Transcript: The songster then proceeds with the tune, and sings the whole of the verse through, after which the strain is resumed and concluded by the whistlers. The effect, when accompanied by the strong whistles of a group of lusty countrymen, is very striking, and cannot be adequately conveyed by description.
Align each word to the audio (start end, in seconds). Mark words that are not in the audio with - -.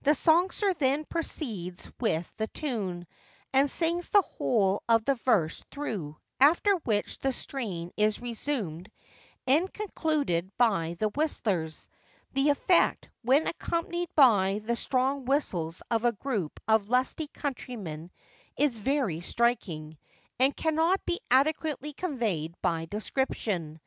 The 0.00 0.16
songster 0.16 0.74
then 0.74 1.04
proceeds 1.04 1.88
with 2.00 2.36
the 2.36 2.48
tune, 2.48 3.06
and 3.52 3.70
sings 3.70 4.10
the 4.10 4.22
whole 4.22 4.82
of 4.88 5.04
the 5.04 5.14
verse 5.14 5.62
through, 5.70 6.16
after 6.40 6.74
which 6.78 7.18
the 7.18 7.32
strain 7.32 7.92
is 7.96 8.20
resumed 8.20 8.90
and 9.46 9.72
concluded 9.72 10.50
by 10.58 10.96
the 10.98 11.10
whistlers. 11.10 11.88
The 12.32 12.48
effect, 12.48 13.08
when 13.22 13.46
accompanied 13.46 14.12
by 14.16 14.60
the 14.64 14.74
strong 14.74 15.26
whistles 15.26 15.80
of 15.92 16.04
a 16.04 16.10
group 16.10 16.58
of 16.66 16.88
lusty 16.88 17.28
countrymen, 17.28 18.10
is 18.58 18.76
very 18.76 19.20
striking, 19.20 19.96
and 20.40 20.56
cannot 20.56 21.06
be 21.06 21.20
adequately 21.30 21.92
conveyed 21.92 22.52
by 22.62 22.86
description. 22.86 23.80